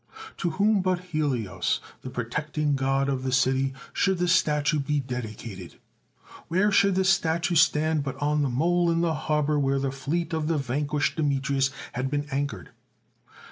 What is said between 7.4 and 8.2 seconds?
stand but